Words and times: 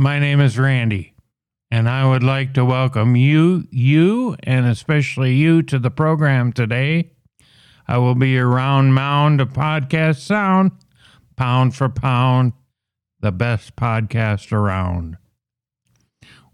My 0.00 0.20
name 0.20 0.40
is 0.40 0.56
Randy, 0.56 1.12
and 1.72 1.88
I 1.88 2.08
would 2.08 2.22
like 2.22 2.54
to 2.54 2.64
welcome 2.64 3.16
you, 3.16 3.66
you, 3.72 4.36
and 4.44 4.64
especially 4.64 5.34
you 5.34 5.60
to 5.62 5.80
the 5.80 5.90
program 5.90 6.52
today. 6.52 7.10
I 7.88 7.98
will 7.98 8.14
be 8.14 8.28
your 8.28 8.46
round 8.46 8.94
mound 8.94 9.40
of 9.40 9.52
podcast 9.52 10.20
sound, 10.20 10.70
pound 11.34 11.74
for 11.74 11.88
pound, 11.88 12.52
the 13.18 13.32
best 13.32 13.74
podcast 13.74 14.52
around. 14.52 15.16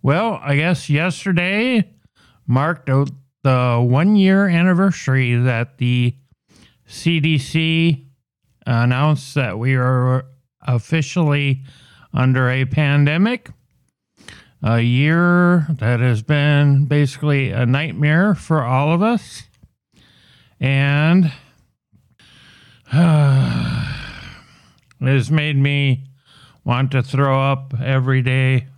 Well, 0.01 0.41
I 0.43 0.57
guess 0.57 0.89
yesterday 0.89 1.93
marked 2.47 2.89
out 2.89 3.11
the 3.43 3.79
one 3.87 4.17
year 4.17 4.49
anniversary 4.49 5.35
that 5.35 5.77
the 5.77 6.17
CDC 6.89 8.07
announced 8.65 9.35
that 9.35 9.59
we 9.59 9.75
are 9.75 10.25
officially 10.63 11.63
under 12.15 12.49
a 12.49 12.65
pandemic. 12.65 13.51
A 14.63 14.81
year 14.81 15.67
that 15.69 16.01
has 16.01 16.23
been 16.23 16.87
basically 16.87 17.51
a 17.51 17.67
nightmare 17.67 18.35
for 18.35 18.63
all 18.63 18.93
of 18.93 19.03
us. 19.03 19.43
And 20.59 21.27
uh, 22.93 23.95
it 25.01 25.07
has 25.07 25.31
made 25.31 25.59
me 25.59 26.05
want 26.65 26.93
to 26.93 27.03
throw 27.03 27.43
up 27.43 27.75
every 27.79 28.23
day 28.23 28.69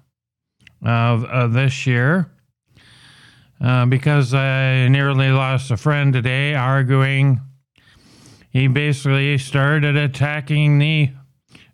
of, 0.84 1.24
of 1.24 1.52
this 1.52 1.86
year. 1.86 2.30
Uh, 3.60 3.86
because 3.86 4.34
I 4.34 4.88
nearly 4.88 5.30
lost 5.30 5.70
a 5.70 5.76
friend 5.76 6.12
today 6.12 6.54
arguing. 6.54 7.40
He 8.50 8.66
basically 8.66 9.38
started 9.38 9.96
attacking 9.96 10.78
the 10.78 11.10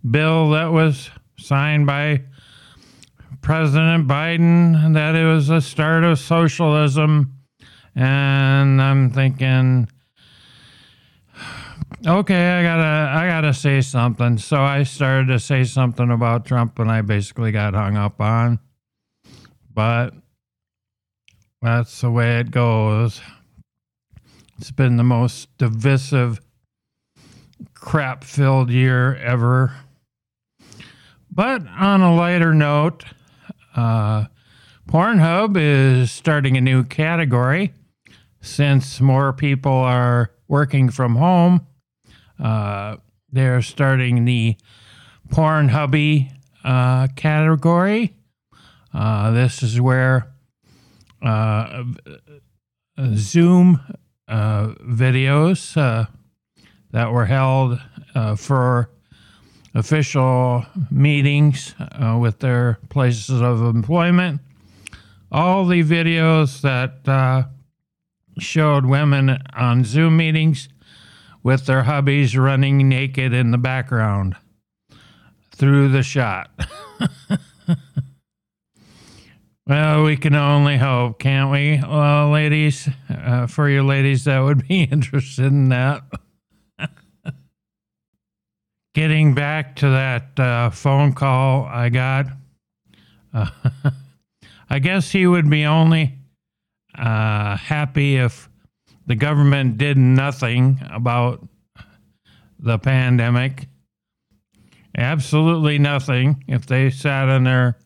bill 0.08 0.50
that 0.50 0.70
was 0.70 1.10
signed 1.42 1.86
by 1.86 2.22
President 3.40 4.06
Biden 4.06 4.94
that 4.94 5.14
it 5.14 5.24
was 5.24 5.50
a 5.50 5.60
start 5.60 6.04
of 6.04 6.18
socialism. 6.18 7.38
And 7.94 8.80
I'm 8.80 9.10
thinking, 9.10 9.88
okay, 12.06 12.50
I 12.50 12.62
gotta, 12.62 13.10
I 13.18 13.26
gotta 13.26 13.52
say 13.52 13.80
something. 13.80 14.38
So 14.38 14.62
I 14.62 14.84
started 14.84 15.28
to 15.28 15.38
say 15.38 15.64
something 15.64 16.10
about 16.10 16.46
Trump, 16.46 16.78
and 16.78 16.90
I 16.90 17.02
basically 17.02 17.52
got 17.52 17.74
hung 17.74 17.96
up 17.96 18.20
on. 18.20 18.58
But 19.74 20.14
that's 21.60 22.00
the 22.00 22.10
way 22.10 22.40
it 22.40 22.50
goes. 22.50 23.20
It's 24.58 24.70
been 24.70 24.96
the 24.96 25.04
most 25.04 25.48
divisive, 25.58 26.40
crap 27.74 28.24
filled 28.24 28.70
year 28.70 29.16
ever. 29.16 29.74
But 31.34 31.66
on 31.66 32.02
a 32.02 32.14
lighter 32.14 32.52
note, 32.52 33.04
uh, 33.74 34.26
Pornhub 34.86 35.56
is 35.56 36.12
starting 36.12 36.58
a 36.58 36.60
new 36.60 36.84
category 36.84 37.72
since 38.42 39.00
more 39.00 39.32
people 39.32 39.72
are 39.72 40.30
working 40.46 40.90
from 40.90 41.16
home. 41.16 41.66
Uh, 42.38 42.96
they're 43.30 43.62
starting 43.62 44.26
the 44.26 44.56
Pornhubby 45.30 46.30
uh, 46.64 47.08
category. 47.16 48.14
Uh, 48.92 49.30
this 49.30 49.62
is 49.62 49.80
where 49.80 50.30
uh, 51.22 51.84
Zoom 53.14 53.80
uh, 54.28 54.74
videos 54.86 55.78
uh, 55.78 56.04
that 56.90 57.10
were 57.10 57.24
held 57.24 57.80
uh, 58.14 58.36
for 58.36 58.90
official 59.74 60.66
meetings 60.90 61.74
uh, 61.78 62.18
with 62.20 62.40
their 62.40 62.78
places 62.88 63.40
of 63.40 63.62
employment. 63.62 64.40
All 65.30 65.66
the 65.66 65.82
videos 65.82 66.60
that 66.60 67.08
uh, 67.08 67.44
showed 68.38 68.84
women 68.86 69.38
on 69.54 69.84
Zoom 69.84 70.16
meetings 70.18 70.68
with 71.42 71.66
their 71.66 71.82
hubbies 71.84 72.38
running 72.38 72.88
naked 72.88 73.32
in 73.32 73.50
the 73.50 73.58
background 73.58 74.36
through 75.50 75.88
the 75.88 76.02
shot. 76.02 76.50
well, 79.66 80.04
we 80.04 80.16
can 80.16 80.34
only 80.34 80.76
hope, 80.76 81.18
can't 81.18 81.50
we, 81.50 81.80
well, 81.82 82.30
ladies? 82.30 82.88
Uh, 83.08 83.46
for 83.46 83.68
you 83.68 83.82
ladies 83.82 84.24
that 84.24 84.40
would 84.40 84.68
be 84.68 84.82
interested 84.90 85.46
in 85.46 85.70
that 85.70 86.02
getting 88.94 89.34
back 89.34 89.76
to 89.76 89.88
that 89.90 90.38
uh, 90.38 90.70
phone 90.70 91.12
call 91.12 91.64
I 91.64 91.88
got, 91.88 92.26
uh, 93.32 93.46
I 94.70 94.78
guess 94.78 95.10
he 95.10 95.26
would 95.26 95.48
be 95.48 95.64
only 95.64 96.18
uh, 96.96 97.56
happy 97.56 98.16
if 98.16 98.48
the 99.06 99.14
government 99.14 99.78
did 99.78 99.96
nothing 99.96 100.80
about 100.90 101.46
the 102.58 102.78
pandemic. 102.78 103.68
Absolutely 104.96 105.78
nothing. 105.78 106.44
If 106.46 106.66
they 106.66 106.90
sat 106.90 107.28
on 107.28 107.44
their 107.44 107.78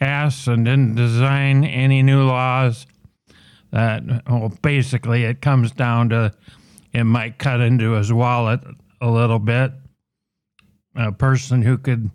ass 0.00 0.46
and 0.46 0.64
didn't 0.64 0.94
design 0.94 1.64
any 1.64 2.02
new 2.02 2.22
laws, 2.22 2.86
that, 3.72 4.02
well, 4.28 4.52
basically 4.62 5.24
it 5.24 5.40
comes 5.40 5.72
down 5.72 6.10
to 6.10 6.32
it 6.92 7.04
might 7.04 7.38
cut 7.38 7.60
into 7.60 7.92
his 7.92 8.12
wallet 8.12 8.60
a 9.00 9.08
little 9.08 9.38
bit 9.38 9.72
a 10.94 11.12
person 11.12 11.62
who 11.62 11.78
could 11.78 12.10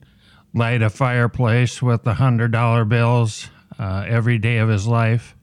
light 0.54 0.82
a 0.82 0.90
fireplace 0.90 1.82
with 1.82 2.06
a 2.08 2.14
hundred 2.14 2.52
dollar 2.52 2.86
bills 2.86 3.50
uh, 3.78 4.06
every 4.08 4.38
day 4.38 4.58
of 4.58 4.70
his 4.70 4.88
life. 4.88 5.36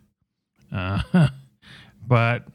Uh, 0.72 1.02
but 2.06 2.46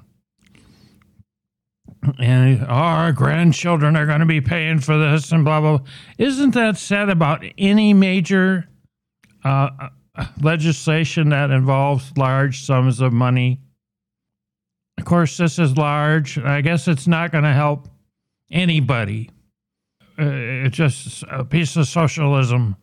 and 2.19 2.65
our 2.65 3.11
grandchildren 3.11 3.95
are 3.95 4.05
going 4.05 4.19
to 4.19 4.25
be 4.25 4.41
paying 4.41 4.79
for 4.79 4.97
this 4.97 5.31
and 5.31 5.43
blah 5.43 5.61
blah. 5.61 5.77
blah. 5.77 5.87
Isn't 6.17 6.53
that 6.53 6.77
said 6.77 7.09
about 7.09 7.43
any 7.57 7.93
major 7.93 8.67
uh, 9.43 9.69
legislation 10.41 11.29
that 11.29 11.51
involves 11.51 12.11
large 12.17 12.63
sums 12.63 13.01
of 13.01 13.13
money? 13.13 13.61
Of 14.97 15.05
course, 15.05 15.37
this 15.37 15.59
is 15.59 15.77
large. 15.77 16.39
I 16.39 16.61
guess 16.61 16.87
it's 16.87 17.07
not 17.07 17.31
going 17.31 17.43
to 17.43 17.53
help 17.53 17.87
anybody 18.49 19.29
uh, 19.29 19.36
it's 20.17 20.75
just 20.75 21.23
a 21.29 21.43
piece 21.43 21.75
of 21.75 21.87
socialism. 21.87 22.75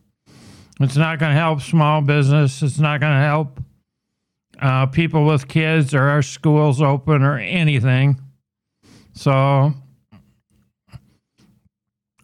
It's 0.81 0.97
not 0.97 1.19
going 1.19 1.33
to 1.33 1.39
help 1.39 1.61
small 1.61 2.01
business. 2.01 2.63
It's 2.63 2.79
not 2.79 3.01
going 3.01 3.13
to 3.13 3.21
help 3.21 3.61
uh, 4.61 4.87
people 4.87 5.25
with 5.25 5.49
kids 5.49 5.95
or 5.95 6.03
our 6.03 6.23
schools 6.23 6.81
open 6.81 7.23
or 7.23 7.39
anything. 7.39 8.21
So 9.15 9.73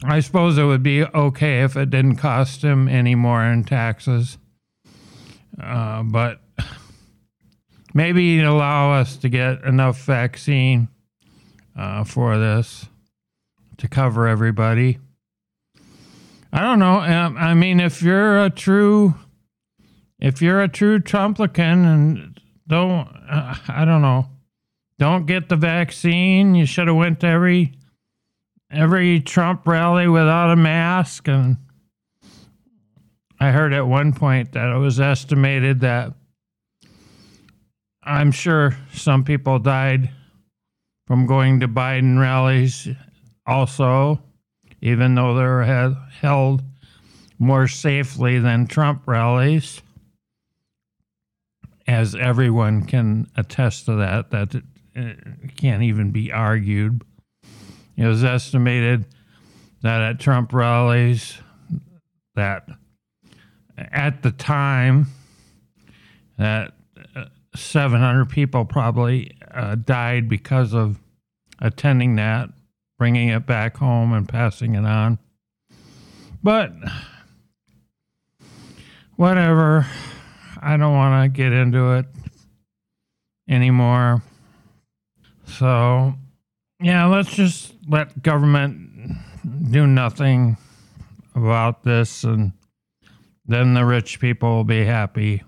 I 0.04 0.20
suppose 0.20 0.58
it 0.58 0.64
would 0.64 0.82
be 0.82 1.04
okay 1.04 1.62
if 1.62 1.76
it 1.76 1.90
didn't 1.90 2.16
cost 2.16 2.62
him 2.62 2.88
any 2.88 3.14
more 3.14 3.44
in 3.44 3.64
taxes. 3.64 4.38
Uh, 5.60 6.02
but 6.04 6.40
maybe 7.94 8.40
allow 8.40 8.92
us 8.92 9.16
to 9.18 9.28
get 9.28 9.62
enough 9.64 10.02
vaccine 10.04 10.88
uh, 11.76 12.04
for 12.04 12.38
this 12.38 12.86
to 13.80 13.88
cover 13.88 14.28
everybody. 14.28 14.98
I 16.52 16.62
don't 16.62 16.78
know. 16.78 17.00
Um, 17.00 17.36
I 17.36 17.54
mean, 17.54 17.80
if 17.80 18.02
you're 18.02 18.44
a 18.44 18.50
true, 18.50 19.14
if 20.18 20.42
you're 20.42 20.62
a 20.62 20.68
true 20.68 20.98
Trumplican 21.00 21.84
and 21.84 22.40
don't, 22.66 23.08
uh, 23.28 23.54
I 23.68 23.84
don't 23.84 24.02
know, 24.02 24.26
don't 24.98 25.26
get 25.26 25.48
the 25.48 25.56
vaccine. 25.56 26.54
You 26.54 26.66
should 26.66 26.88
have 26.88 26.96
went 26.96 27.20
to 27.20 27.26
every 27.26 27.72
every 28.70 29.20
Trump 29.20 29.66
rally 29.66 30.08
without 30.08 30.50
a 30.50 30.56
mask. 30.56 31.28
And 31.28 31.56
I 33.38 33.50
heard 33.50 33.72
at 33.72 33.86
one 33.86 34.12
point 34.12 34.52
that 34.52 34.74
it 34.74 34.78
was 34.78 35.00
estimated 35.00 35.80
that 35.80 36.12
I'm 38.02 38.30
sure 38.30 38.76
some 38.92 39.24
people 39.24 39.58
died 39.58 40.10
from 41.06 41.26
going 41.26 41.60
to 41.60 41.68
Biden 41.68 42.20
rallies 42.20 42.88
also, 43.50 44.22
even 44.80 45.16
though 45.16 45.34
they 45.34 45.42
were 45.42 45.96
held 46.20 46.62
more 47.38 47.66
safely 47.66 48.38
than 48.38 48.68
Trump 48.68 49.02
rallies, 49.06 49.82
as 51.88 52.14
everyone 52.14 52.84
can 52.84 53.28
attest 53.36 53.86
to 53.86 53.96
that, 53.96 54.30
that 54.30 54.62
can't 55.56 55.82
even 55.82 56.12
be 56.12 56.30
argued. 56.30 57.02
It 57.96 58.06
was 58.06 58.22
estimated 58.22 59.06
that 59.82 60.00
at 60.00 60.20
Trump 60.20 60.52
rallies, 60.52 61.36
that 62.36 62.68
at 63.76 64.22
the 64.22 64.30
time, 64.30 65.06
that 66.38 66.72
uh, 67.16 67.24
700 67.56 68.26
people 68.26 68.64
probably 68.64 69.36
uh, 69.50 69.74
died 69.74 70.28
because 70.28 70.72
of 70.72 71.00
attending 71.58 72.14
that 72.14 72.50
bringing 73.00 73.30
it 73.30 73.46
back 73.46 73.78
home 73.78 74.12
and 74.12 74.28
passing 74.28 74.74
it 74.74 74.84
on. 74.84 75.18
But 76.42 76.70
whatever. 79.16 79.86
I 80.60 80.76
don't 80.76 80.92
want 80.92 81.24
to 81.24 81.34
get 81.34 81.50
into 81.50 81.92
it 81.92 82.04
anymore. 83.48 84.22
So, 85.46 86.12
yeah, 86.78 87.06
let's 87.06 87.34
just 87.34 87.72
let 87.88 88.22
government 88.22 89.16
do 89.70 89.86
nothing 89.86 90.58
about 91.34 91.82
this 91.84 92.22
and 92.22 92.52
then 93.46 93.72
the 93.72 93.86
rich 93.86 94.20
people 94.20 94.56
will 94.56 94.64
be 94.64 94.84
happy. 94.84 95.42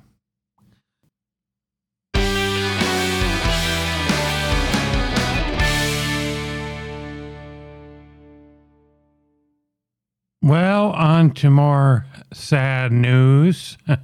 Well, 10.42 10.90
on 10.90 11.30
to 11.34 11.50
more 11.50 12.04
sad 12.32 12.90
news, 12.90 13.78
or 13.88 13.98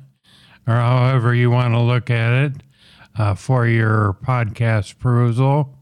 however 0.67 1.35
you 1.35 1.51
want 1.51 1.75
to 1.75 1.81
look 1.81 2.11
at 2.11 2.33
it, 2.33 2.53
uh, 3.19 3.35
for 3.35 3.67
your 3.67 4.17
podcast 4.25 5.01
perusal. 5.01 5.75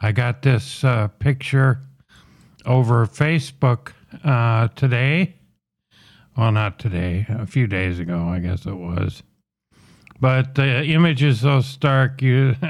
I 0.00 0.12
got 0.12 0.42
this 0.42 0.84
uh, 0.84 1.08
picture 1.18 1.80
over 2.64 3.06
Facebook 3.06 3.92
uh, 4.22 4.68
today. 4.76 5.34
Well, 6.36 6.52
not 6.52 6.78
today, 6.78 7.26
a 7.28 7.46
few 7.46 7.66
days 7.66 7.98
ago, 7.98 8.28
I 8.28 8.38
guess 8.38 8.64
it 8.66 8.76
was. 8.76 9.24
But 10.20 10.54
the 10.54 10.84
image 10.84 11.24
is 11.24 11.40
so 11.40 11.60
stark, 11.60 12.22
you. 12.22 12.54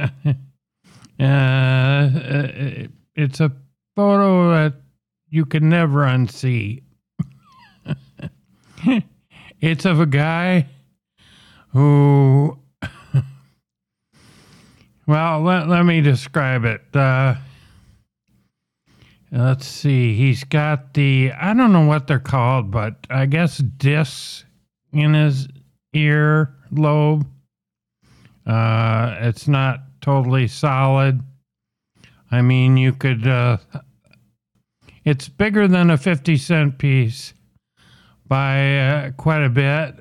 Uh, 1.21 2.89
it's 3.15 3.39
a 3.39 3.53
photo 3.95 4.51
that 4.51 4.75
you 5.29 5.45
can 5.45 5.69
never 5.69 6.01
unsee. 6.01 6.83
it's 9.61 9.85
of 9.85 10.01
a 10.01 10.07
guy 10.07 10.67
who 11.73 12.59
well 15.07 15.41
let, 15.41 15.69
let 15.69 15.85
me 15.85 16.01
describe 16.01 16.65
it 16.65 16.83
uh, 16.95 17.35
let's 19.31 19.67
see 19.67 20.15
he's 20.15 20.45
got 20.45 20.95
the 20.95 21.33
i 21.41 21.55
don't 21.55 21.73
know 21.73 21.87
what 21.87 22.07
they're 22.07 22.19
called 22.19 22.71
but 22.71 23.07
i 23.11 23.27
guess 23.27 23.59
discs 23.59 24.45
in 24.93 25.15
his 25.15 25.49
ear 25.95 26.55
lobe 26.71 27.27
uh, 28.47 29.17
it's 29.21 29.47
not 29.47 29.83
totally 30.01 30.49
solid. 30.49 31.23
I 32.31 32.43
mean 32.43 32.77
you 32.77 32.93
could 32.93 33.27
uh, 33.27 33.59
it's 35.05 35.29
bigger 35.29 35.69
than 35.69 35.91
a 35.91 35.99
50 35.99 36.37
cent 36.37 36.79
piece 36.79 37.35
by 38.33 38.79
uh, 38.79 39.11
quite 39.11 39.45
a 39.45 39.51
bit, 39.51 39.95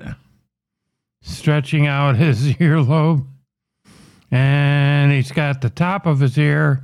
stretching 1.20 1.86
out 1.86 2.16
his 2.26 2.54
earlobe. 2.54 3.26
And 4.30 5.12
he's 5.12 5.30
got 5.30 5.60
the 5.60 5.68
top 5.68 6.06
of 6.06 6.20
his 6.20 6.38
ear. 6.38 6.82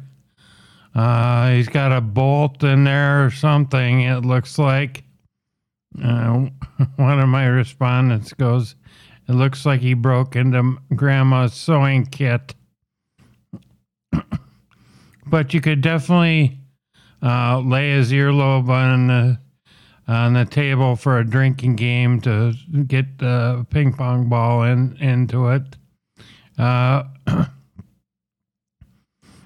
Uh, 0.95 1.53
he's 1.53 1.71
got 1.71 1.91
a 1.91 2.03
bolt 2.03 2.63
in 2.63 2.85
there 2.85 3.25
or 3.25 3.31
something, 3.31 4.03
it 4.03 4.27
looks 4.27 4.59
like. 4.59 5.05
Uh, 6.05 6.51
one 6.97 7.19
of 7.19 7.31
my 7.31 7.47
respondents 7.47 8.35
goes, 8.35 8.75
It 9.27 9.33
looks 9.33 9.65
like 9.65 9.81
he 9.81 9.95
broke 9.95 10.37
into 10.37 10.77
grandma's 10.95 11.55
sewing 11.55 12.05
kit. 12.05 12.55
but 15.27 15.55
you 15.55 15.63
could 15.63 15.81
definitely 15.81 16.59
uh, 17.23 17.61
lay 17.61 17.93
his 17.93 18.13
earlobe 18.13 18.69
on 18.69 19.07
the 19.07 19.39
on 20.09 20.33
the 20.33 20.47
table 20.47 20.97
for 20.97 21.19
a 21.19 21.25
drinking 21.25 21.77
game 21.77 22.21
to 22.23 22.55
get 22.87 23.19
the 23.19 23.67
ping 23.71 23.93
pong 23.93 24.29
ball 24.29 24.63
in 24.63 24.97
into 24.97 25.49
it. 25.49 25.77
Uh, 26.59 27.05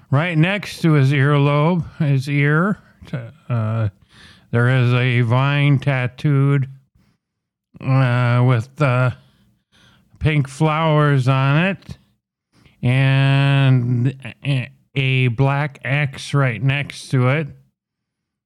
right 0.09 0.37
next 0.37 0.81
to 0.81 0.93
his 0.93 1.11
earlobe, 1.11 1.85
his 1.97 2.29
ear, 2.29 2.79
uh, 3.49 3.89
there 4.51 4.69
is 4.69 4.93
a 4.93 5.21
vine 5.21 5.79
tattooed 5.79 6.69
uh, 7.81 8.43
with 8.47 8.81
uh, 8.81 9.11
pink 10.19 10.47
flowers 10.47 11.27
on 11.27 11.65
it 11.65 11.97
and 12.81 14.15
a 14.95 15.27
black 15.29 15.79
X 15.83 16.33
right 16.33 16.61
next 16.61 17.09
to 17.09 17.27
it. 17.29 17.47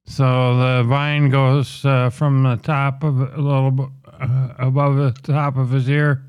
So 0.07 0.57
the 0.57 0.83
vine 0.88 1.30
goes 1.30 1.83
uh, 1.83 2.09
from 2.09 2.44
the 2.44 2.56
top 2.56 3.04
of 3.04 3.19
a 3.19 3.42
little 3.42 3.92
uh, 4.07 4.54
above 4.57 4.95
the 4.95 5.12
top 5.21 5.57
of 5.57 5.69
his 5.69 5.89
ear 5.89 6.24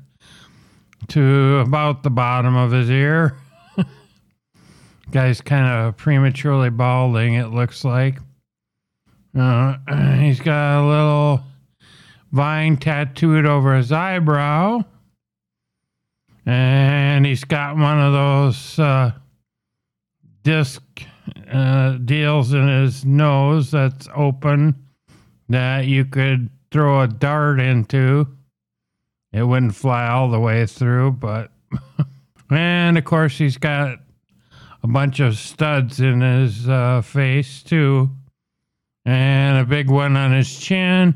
to 1.07 1.57
about 1.59 2.03
the 2.03 2.09
bottom 2.09 2.55
of 2.55 2.71
his 2.71 2.89
ear. 2.89 3.37
Guy's 5.11 5.41
kind 5.41 5.65
of 5.65 5.97
prematurely 5.97 6.69
balding, 6.69 7.35
it 7.35 7.47
looks 7.47 7.83
like. 7.85 8.19
Uh, 9.37 9.77
he's 10.19 10.41
got 10.41 10.83
a 10.83 10.87
little 10.87 11.43
vine 12.31 12.77
tattooed 12.77 13.45
over 13.45 13.75
his 13.75 13.91
eyebrow. 13.91 14.83
And 16.45 17.25
he's 17.25 17.43
got 17.43 17.77
one 17.77 17.99
of 17.99 18.11
those 18.13 18.77
uh, 18.77 19.11
disc 20.43 20.83
uh, 21.51 21.97
deals 21.97 22.53
in 22.53 22.67
his 22.67 23.05
nose 23.05 23.71
that's 23.71 24.07
open 24.15 24.75
that 25.49 25.85
you 25.85 26.05
could 26.05 26.49
throw 26.71 27.01
a 27.01 27.07
dart 27.07 27.59
into. 27.59 28.27
It 29.31 29.43
wouldn't 29.43 29.75
fly 29.75 30.07
all 30.07 30.29
the 30.29 30.39
way 30.39 30.65
through, 30.65 31.11
but. 31.13 31.51
and 32.49 32.97
of 32.97 33.05
course, 33.05 33.37
he's 33.37 33.57
got 33.57 33.99
a 34.81 34.87
bunch 34.87 35.19
of 35.19 35.37
studs 35.37 35.99
in 35.99 36.21
his 36.21 36.67
uh, 36.67 37.01
face, 37.01 37.63
too. 37.63 38.09
And 39.05 39.57
a 39.57 39.65
big 39.65 39.89
one 39.89 40.15
on 40.15 40.31
his 40.31 40.59
chin. 40.59 41.15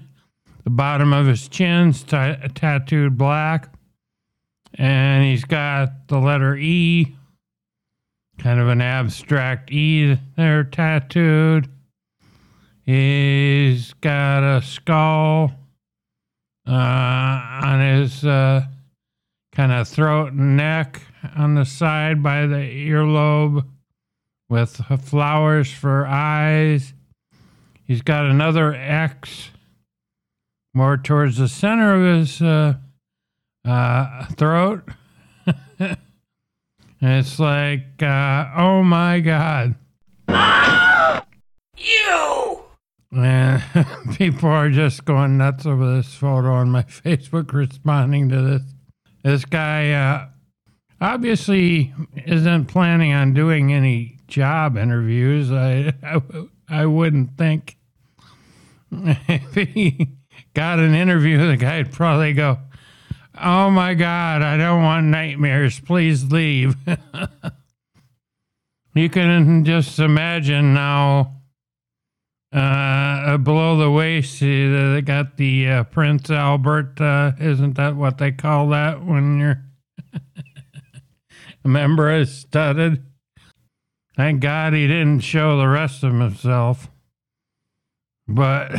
The 0.63 0.69
bottom 0.69 1.13
of 1.13 1.27
his 1.27 1.47
chin's 1.47 2.03
t- 2.03 2.35
tattooed 2.55 3.17
black. 3.17 3.73
And 4.75 5.23
he's 5.23 5.43
got 5.43 6.07
the 6.07 6.19
letter 6.19 6.55
E 6.55 7.15
kind 8.37 8.59
of 8.59 8.67
an 8.67 8.81
abstract 8.81 9.71
E 9.71 10.17
there 10.35 10.63
tattooed. 10.63 11.69
He's 12.85 13.93
got 13.93 14.43
a 14.43 14.61
skull 14.61 15.51
uh, 16.67 16.71
on 16.71 17.79
his 17.79 18.25
uh, 18.25 18.65
kind 19.53 19.71
of 19.71 19.87
throat 19.87 20.33
and 20.33 20.57
neck 20.57 21.01
on 21.35 21.55
the 21.55 21.65
side 21.65 22.21
by 22.21 22.45
the 22.45 22.55
earlobe 22.55 23.65
with 24.49 24.75
flowers 25.01 25.71
for 25.71 26.05
eyes. 26.05 26.93
He's 27.85 28.01
got 28.01 28.25
another 28.25 28.73
X 28.73 29.49
more 30.73 30.97
towards 30.97 31.37
the 31.37 31.47
center 31.47 31.95
of 31.95 32.19
his 32.19 32.41
uh, 32.41 32.75
uh 33.65 34.25
throat. 34.35 34.83
It's 37.05 37.37
like, 37.37 38.01
uh, 38.01 38.49
oh 38.55 38.81
my 38.81 39.19
God. 39.19 39.75
you! 41.77 42.63
And 43.11 43.61
people 44.17 44.47
are 44.47 44.69
just 44.69 45.03
going 45.03 45.37
nuts 45.37 45.65
over 45.65 45.97
this 45.97 46.15
photo 46.15 46.53
on 46.53 46.71
my 46.71 46.83
Facebook 46.83 47.51
responding 47.51 48.29
to 48.29 48.41
this. 48.41 48.61
This 49.21 49.43
guy 49.43 49.91
uh, 49.91 50.27
obviously 51.01 51.93
isn't 52.25 52.67
planning 52.67 53.11
on 53.11 53.33
doing 53.33 53.73
any 53.73 54.19
job 54.27 54.77
interviews. 54.77 55.51
I, 55.51 55.91
I, 56.01 56.21
I 56.69 56.85
wouldn't 56.85 57.37
think. 57.37 57.75
If 58.93 59.55
he 59.55 60.07
got 60.53 60.79
an 60.79 60.93
interview, 60.95 61.49
the 61.49 61.57
guy'd 61.57 61.91
probably 61.91 62.31
go, 62.31 62.59
Oh 63.41 63.69
my 63.69 63.93
God, 63.93 64.41
I 64.41 64.57
don't 64.57 64.83
want 64.83 65.07
nightmares. 65.07 65.79
Please 65.79 66.31
leave. 66.31 66.75
you 68.93 69.09
can 69.09 69.65
just 69.65 69.99
imagine 69.99 70.73
now 70.73 71.33
uh, 72.53 73.37
below 73.37 73.77
the 73.77 73.89
waist, 73.89 74.39
they 74.39 75.01
got 75.03 75.37
the 75.37 75.67
uh, 75.67 75.83
Prince 75.85 76.29
Albert. 76.29 77.01
Uh, 77.01 77.31
isn't 77.39 77.77
that 77.77 77.95
what 77.95 78.19
they 78.19 78.31
call 78.31 78.69
that 78.69 79.03
when 79.03 79.39
you're 79.39 79.63
a 81.65 81.67
member 81.67 82.11
is 82.11 82.31
studded? 82.31 83.03
Thank 84.15 84.41
God 84.41 84.73
he 84.73 84.87
didn't 84.87 85.21
show 85.21 85.57
the 85.57 85.67
rest 85.67 86.03
of 86.03 86.13
himself. 86.13 86.87
But 88.27 88.75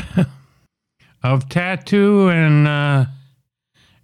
of 1.25 1.49
tattoo 1.49 2.29
and 2.29 2.69
uh, 2.69 3.07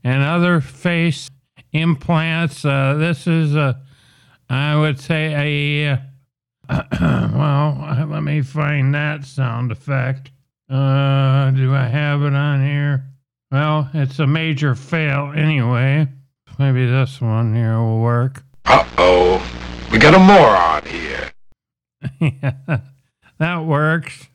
and 0.05 0.23
other 0.23 0.61
face 0.61 1.29
implants. 1.73 2.65
Uh, 2.65 2.95
this 2.95 3.27
is 3.27 3.55
a, 3.55 3.81
I 4.49 4.77
would 4.77 4.99
say 5.01 5.89
a, 5.89 6.03
well, 7.01 8.07
let 8.09 8.23
me 8.23 8.43
find 8.43 8.95
that 8.95 9.25
sound 9.25 9.73
effect. 9.73 10.31
Uh, 10.69 11.51
do 11.51 11.75
I 11.75 11.89
have 11.89 12.23
it 12.23 12.35
on 12.35 12.65
here? 12.65 13.05
Well, 13.51 13.91
it's 13.93 14.21
a 14.21 14.27
major 14.27 14.75
fail 14.75 15.33
anyway. 15.35 16.07
Maybe 16.59 16.87
this 16.87 17.21
one 17.21 17.55
here 17.55 17.79
will 17.79 18.01
work. 18.01 18.45
Uh 18.65 18.85
oh. 18.99 19.61
We 19.91 19.99
got 19.99 20.15
a 20.15 20.21
moron 20.21 20.85
here. 20.85 21.33
yeah, 22.21 22.81
that 23.39 23.65
works. 23.65 24.29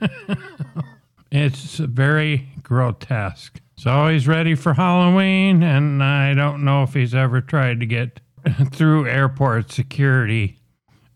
it's 1.30 1.76
very 1.76 2.48
grotesque. 2.64 3.60
So 3.78 3.90
he's 3.90 3.96
always 3.96 4.28
ready 4.28 4.54
for 4.54 4.72
Halloween, 4.72 5.62
and 5.62 6.02
I 6.02 6.32
don't 6.32 6.64
know 6.64 6.82
if 6.82 6.94
he's 6.94 7.14
ever 7.14 7.42
tried 7.42 7.80
to 7.80 7.86
get 7.86 8.20
through 8.72 9.06
airport 9.06 9.70
security. 9.70 10.58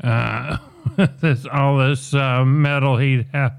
Uh, 0.02 0.58
this 1.20 1.46
all 1.46 1.78
this 1.78 2.12
uh, 2.12 2.44
metal 2.44 2.98
he'd 2.98 3.26
have. 3.32 3.54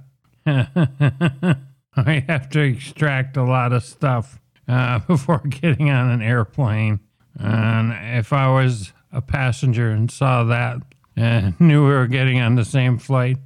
I 0.46 2.24
have 2.28 2.50
to 2.52 2.60
extract 2.60 3.38
a 3.38 3.44
lot 3.44 3.74
of 3.74 3.84
stuff 3.84 4.40
uh, 4.68 5.00
before 5.00 5.40
getting 5.40 5.90
on 5.90 6.10
an 6.12 6.22
airplane. 6.22 7.00
And 7.40 7.94
if 8.18 8.32
I 8.32 8.50
was 8.50 8.94
a 9.12 9.22
passenger 9.22 9.90
and 9.90 10.12
saw 10.12 10.44
that 10.44 10.78
and 11.16 11.60
knew 11.60 11.86
we 11.86 11.94
were 11.94 12.08
getting 12.08 12.40
on 12.40 12.54
the 12.54 12.66
same 12.66 13.00
flight, 13.00 13.38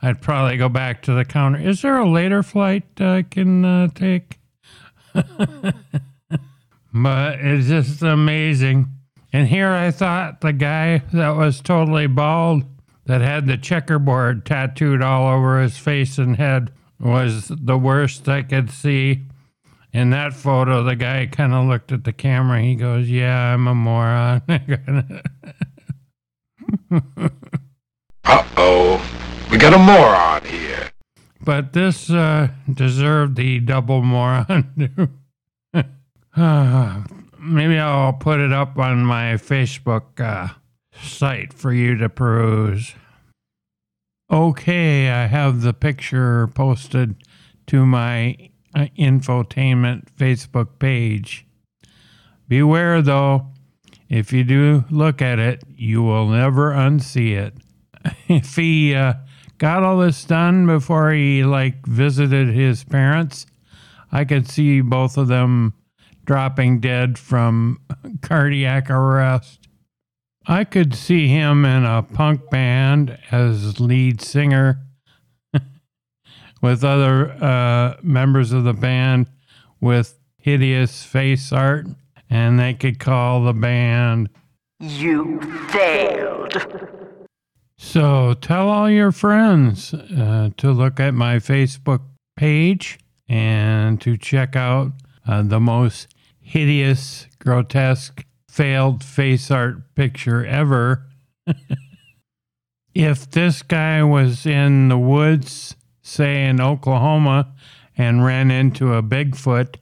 I'd 0.00 0.22
probably 0.22 0.56
go 0.56 0.68
back 0.68 1.02
to 1.02 1.12
the 1.12 1.24
counter. 1.24 1.58
Is 1.58 1.82
there 1.82 1.98
a 1.98 2.08
later 2.08 2.42
flight 2.44 2.84
I 3.00 3.22
can 3.22 3.64
uh, 3.64 3.88
take? 3.88 4.38
But 6.92 7.38
it's 7.40 7.68
just 7.68 8.02
amazing. 8.02 8.88
And 9.32 9.48
here 9.48 9.70
I 9.70 9.90
thought 9.90 10.42
the 10.42 10.52
guy 10.52 10.98
that 11.12 11.36
was 11.36 11.60
totally 11.60 12.06
bald, 12.06 12.64
that 13.06 13.20
had 13.20 13.46
the 13.46 13.56
checkerboard 13.56 14.44
tattooed 14.44 15.02
all 15.02 15.32
over 15.34 15.60
his 15.60 15.78
face 15.78 16.18
and 16.18 16.36
head, 16.36 16.70
was 17.00 17.48
the 17.48 17.78
worst 17.78 18.28
I 18.28 18.42
could 18.42 18.70
see. 18.70 19.22
In 19.92 20.10
that 20.10 20.32
photo, 20.32 20.82
the 20.82 20.96
guy 20.96 21.26
kind 21.26 21.52
of 21.52 21.66
looked 21.66 21.92
at 21.92 22.04
the 22.04 22.12
camera. 22.12 22.62
He 22.62 22.74
goes, 22.76 23.10
Yeah, 23.10 23.52
I'm 23.52 23.66
a 23.68 23.74
moron. 23.74 24.42
uh 28.24 28.44
oh. 28.56 29.02
We 29.50 29.58
got 29.58 29.74
a 29.74 29.78
moron 29.78 30.44
here. 30.44 30.91
But 31.44 31.72
this 31.72 32.08
uh, 32.10 32.48
deserved 32.72 33.36
the 33.36 33.58
double 33.60 34.02
moron. 34.02 34.72
Maybe 37.40 37.78
I'll 37.78 38.12
put 38.12 38.38
it 38.38 38.52
up 38.52 38.78
on 38.78 39.04
my 39.04 39.34
Facebook 39.34 40.20
uh, 40.20 40.54
site 41.02 41.52
for 41.52 41.72
you 41.72 41.96
to 41.96 42.08
peruse. 42.08 42.94
Okay, 44.30 45.10
I 45.10 45.26
have 45.26 45.62
the 45.62 45.74
picture 45.74 46.46
posted 46.46 47.16
to 47.66 47.84
my 47.84 48.50
uh, 48.74 48.86
infotainment 48.98 50.04
Facebook 50.16 50.78
page. 50.78 51.44
Beware 52.48 53.02
though, 53.02 53.48
if 54.08 54.32
you 54.32 54.44
do 54.44 54.84
look 54.90 55.20
at 55.20 55.38
it, 55.38 55.64
you 55.68 56.02
will 56.02 56.28
never 56.28 56.70
unsee 56.70 57.36
it. 57.36 57.54
if 58.28 58.56
he 58.56 58.94
uh, 58.94 59.14
got 59.62 59.84
all 59.84 59.98
this 59.98 60.24
done 60.24 60.66
before 60.66 61.12
he 61.12 61.44
like 61.44 61.86
visited 61.86 62.48
his 62.48 62.82
parents, 62.82 63.46
I 64.10 64.24
could 64.24 64.48
see 64.48 64.80
both 64.80 65.16
of 65.16 65.28
them 65.28 65.74
dropping 66.24 66.80
dead 66.80 67.16
from 67.16 67.78
cardiac 68.22 68.90
arrest. 68.90 69.68
I 70.48 70.64
could 70.64 70.96
see 70.96 71.28
him 71.28 71.64
in 71.64 71.84
a 71.84 72.02
punk 72.02 72.50
band 72.50 73.16
as 73.30 73.78
lead 73.78 74.20
singer 74.20 74.80
with 76.60 76.82
other 76.82 77.30
uh, 77.30 77.98
members 78.02 78.50
of 78.50 78.64
the 78.64 78.74
band 78.74 79.28
with 79.80 80.18
hideous 80.38 81.04
face 81.04 81.52
art, 81.52 81.86
and 82.28 82.58
they 82.58 82.74
could 82.74 82.98
call 82.98 83.44
the 83.44 83.52
band 83.52 84.28
You 84.80 85.40
Failed. 85.68 86.98
So 87.84 88.34
tell 88.34 88.68
all 88.68 88.88
your 88.88 89.12
friends 89.12 89.92
uh, 89.92 90.50
to 90.56 90.70
look 90.70 90.98
at 91.00 91.14
my 91.14 91.36
Facebook 91.36 92.00
page 92.36 92.98
and 93.28 94.00
to 94.00 94.16
check 94.16 94.56
out 94.56 94.92
uh, 95.26 95.42
the 95.42 95.60
most 95.60 96.06
hideous, 96.40 97.26
grotesque 97.38 98.24
failed 98.48 99.02
face 99.02 99.50
art 99.50 99.94
picture 99.94 100.46
ever. 100.46 101.06
if 102.94 103.28
this 103.30 103.62
guy 103.62 104.02
was 104.04 104.46
in 104.46 104.88
the 104.88 104.96
woods, 104.96 105.74
say 106.00 106.46
in 106.46 106.60
Oklahoma, 106.60 107.52
and 107.98 108.24
ran 108.24 108.50
into 108.50 108.94
a 108.94 109.02
Bigfoot, 109.02 109.74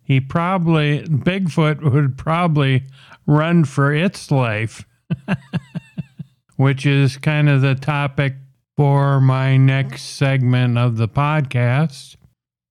he 0.00 0.20
probably, 0.20 1.02
Bigfoot 1.02 1.92
would 1.92 2.16
probably 2.16 2.86
run 3.26 3.64
for 3.64 3.92
its 3.92 4.30
life, 4.30 4.86
which 6.62 6.86
is 6.86 7.16
kind 7.16 7.48
of 7.48 7.60
the 7.60 7.74
topic 7.74 8.34
for 8.76 9.20
my 9.20 9.56
next 9.56 10.02
segment 10.02 10.78
of 10.78 10.96
the 10.96 11.08
podcast. 11.08 12.14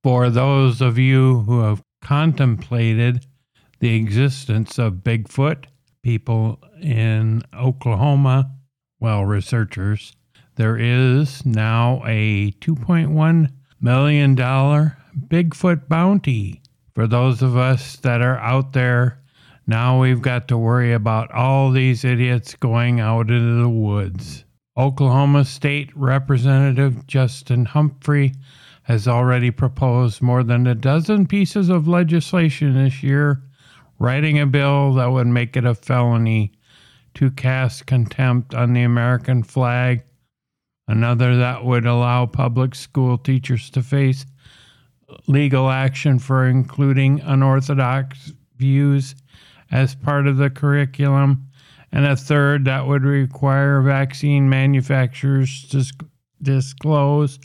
For 0.01 0.29
those 0.29 0.79
of 0.79 0.97
you 0.97 1.41
who 1.41 1.59
have 1.63 1.81
contemplated 2.01 3.25
the 3.79 3.93
existence 3.95 4.79
of 4.79 5.03
Bigfoot. 5.03 5.65
People 6.03 6.59
in 6.81 7.43
Oklahoma, 7.53 8.51
well, 9.01 9.25
researchers, 9.25 10.13
there 10.55 10.77
is 10.77 11.45
now 11.45 12.01
a 12.05 12.51
$2.1 12.61 13.51
million 13.81 14.35
Bigfoot 14.37 15.89
bounty. 15.89 16.61
For 16.95 17.07
those 17.07 17.41
of 17.41 17.57
us 17.57 17.97
that 17.97 18.21
are 18.21 18.37
out 18.37 18.71
there, 18.71 19.20
now 19.71 20.01
we've 20.01 20.21
got 20.21 20.49
to 20.49 20.57
worry 20.57 20.91
about 20.91 21.31
all 21.31 21.71
these 21.71 22.03
idiots 22.03 22.55
going 22.55 22.99
out 22.99 23.31
into 23.31 23.61
the 23.61 23.69
woods. 23.69 24.43
Oklahoma 24.77 25.45
State 25.45 25.89
Representative 25.95 27.07
Justin 27.07 27.63
Humphrey 27.63 28.33
has 28.83 29.07
already 29.07 29.49
proposed 29.49 30.21
more 30.21 30.43
than 30.43 30.67
a 30.67 30.75
dozen 30.75 31.25
pieces 31.25 31.69
of 31.69 31.87
legislation 31.87 32.73
this 32.73 33.01
year 33.01 33.43
writing 33.97 34.37
a 34.37 34.45
bill 34.45 34.93
that 34.95 35.09
would 35.09 35.27
make 35.27 35.55
it 35.55 35.63
a 35.63 35.73
felony 35.73 36.51
to 37.13 37.31
cast 37.31 37.85
contempt 37.85 38.53
on 38.53 38.73
the 38.73 38.83
American 38.83 39.41
flag, 39.41 40.03
another 40.89 41.37
that 41.37 41.63
would 41.63 41.85
allow 41.85 42.25
public 42.25 42.75
school 42.75 43.17
teachers 43.17 43.69
to 43.69 43.81
face 43.81 44.25
legal 45.27 45.69
action 45.69 46.19
for 46.19 46.45
including 46.45 47.21
unorthodox 47.21 48.33
views 48.57 49.15
as 49.71 49.95
part 49.95 50.27
of 50.27 50.37
the 50.37 50.49
curriculum, 50.49 51.47
and 51.91 52.05
a 52.05 52.15
third 52.15 52.65
that 52.65 52.85
would 52.87 53.03
require 53.03 53.81
vaccine 53.81 54.49
manufacturers 54.49 55.67
to 55.69 55.83
disclose 56.41 57.39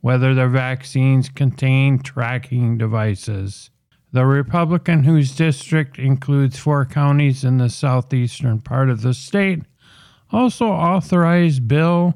whether 0.00 0.34
their 0.34 0.48
vaccines 0.48 1.28
contain 1.28 1.98
tracking 1.98 2.78
devices. 2.78 3.70
The 4.12 4.24
Republican, 4.24 5.04
whose 5.04 5.36
district 5.36 5.98
includes 5.98 6.58
four 6.58 6.86
counties 6.86 7.44
in 7.44 7.58
the 7.58 7.68
southeastern 7.68 8.60
part 8.60 8.88
of 8.88 9.02
the 9.02 9.12
state, 9.12 9.62
also 10.30 10.66
authorized 10.66 11.68
Bill 11.68 12.14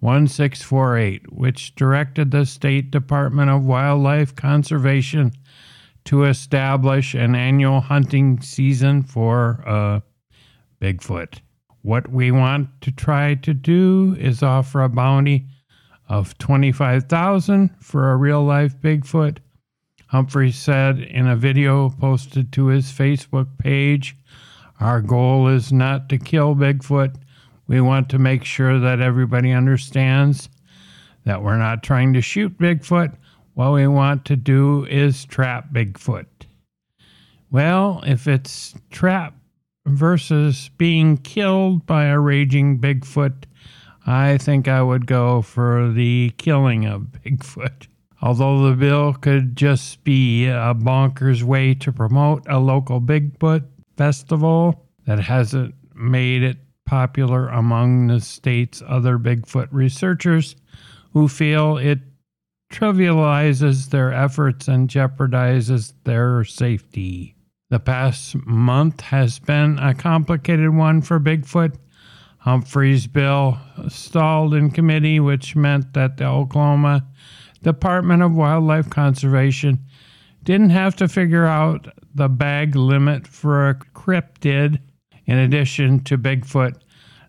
1648, 0.00 1.32
which 1.32 1.74
directed 1.74 2.30
the 2.30 2.46
State 2.46 2.92
Department 2.92 3.50
of 3.50 3.64
Wildlife 3.64 4.34
Conservation 4.36 5.32
to 6.08 6.24
establish 6.24 7.14
an 7.14 7.34
annual 7.34 7.80
hunting 7.80 8.40
season 8.40 9.02
for 9.02 9.62
uh, 9.66 10.00
Bigfoot. 10.80 11.40
What 11.82 12.10
we 12.10 12.30
want 12.30 12.68
to 12.82 12.90
try 12.90 13.34
to 13.36 13.54
do 13.54 14.16
is 14.18 14.42
offer 14.42 14.82
a 14.82 14.88
bounty 14.88 15.46
of 16.08 16.36
25,000 16.38 17.70
for 17.80 18.10
a 18.10 18.16
real 18.16 18.42
life 18.42 18.78
Bigfoot 18.80 19.38
Humphrey 20.08 20.50
said 20.50 21.00
in 21.00 21.26
a 21.26 21.36
video 21.36 21.90
posted 21.90 22.50
to 22.52 22.66
his 22.66 22.86
Facebook 22.86 23.46
page 23.58 24.16
Our 24.80 25.02
goal 25.02 25.48
is 25.48 25.70
not 25.70 26.08
to 26.08 26.18
kill 26.18 26.54
Bigfoot. 26.54 27.16
We 27.66 27.82
want 27.82 28.08
to 28.10 28.18
make 28.18 28.44
sure 28.44 28.80
that 28.80 29.02
everybody 29.02 29.52
understands 29.52 30.48
that 31.24 31.42
we're 31.42 31.58
not 31.58 31.82
trying 31.82 32.14
to 32.14 32.22
shoot 32.22 32.56
Bigfoot. 32.56 33.14
What 33.58 33.72
we 33.72 33.88
want 33.88 34.24
to 34.26 34.36
do 34.36 34.84
is 34.84 35.24
trap 35.24 35.72
Bigfoot. 35.72 36.26
Well, 37.50 38.04
if 38.06 38.28
it's 38.28 38.72
trap 38.90 39.34
versus 39.84 40.70
being 40.78 41.16
killed 41.16 41.84
by 41.84 42.04
a 42.04 42.20
raging 42.20 42.78
Bigfoot, 42.78 43.46
I 44.06 44.38
think 44.38 44.68
I 44.68 44.80
would 44.80 45.08
go 45.08 45.42
for 45.42 45.90
the 45.90 46.32
killing 46.38 46.86
of 46.86 47.00
Bigfoot. 47.26 47.88
Although 48.22 48.70
the 48.70 48.76
bill 48.76 49.14
could 49.14 49.56
just 49.56 50.04
be 50.04 50.46
a 50.46 50.72
bonkers 50.72 51.42
way 51.42 51.74
to 51.74 51.90
promote 51.90 52.44
a 52.48 52.60
local 52.60 53.00
Bigfoot 53.00 53.64
festival 53.96 54.86
that 55.06 55.18
hasn't 55.18 55.74
made 55.96 56.44
it 56.44 56.58
popular 56.86 57.48
among 57.48 58.06
the 58.06 58.20
state's 58.20 58.84
other 58.86 59.18
Bigfoot 59.18 59.66
researchers 59.72 60.54
who 61.12 61.26
feel 61.26 61.76
it 61.76 61.98
trivializes 62.70 63.90
their 63.90 64.12
efforts 64.12 64.68
and 64.68 64.88
jeopardizes 64.88 65.94
their 66.04 66.44
safety. 66.44 67.34
The 67.70 67.80
past 67.80 68.34
month 68.46 69.00
has 69.02 69.38
been 69.38 69.78
a 69.78 69.94
complicated 69.94 70.74
one 70.74 71.02
for 71.02 71.20
Bigfoot. 71.20 71.76
Humphrey's 72.38 73.06
bill 73.06 73.58
stalled 73.88 74.54
in 74.54 74.70
committee, 74.70 75.20
which 75.20 75.56
meant 75.56 75.92
that 75.94 76.16
the 76.16 76.24
Oklahoma 76.26 77.06
Department 77.62 78.22
of 78.22 78.34
Wildlife 78.34 78.88
Conservation 78.88 79.80
didn't 80.44 80.70
have 80.70 80.96
to 80.96 81.08
figure 81.08 81.46
out 81.46 81.88
the 82.14 82.28
bag 82.28 82.74
limit 82.74 83.26
for 83.26 83.68
a 83.68 83.74
cryptid, 83.74 84.78
in 85.26 85.36
addition 85.36 86.00
to 86.04 86.16
Bigfoot 86.16 86.76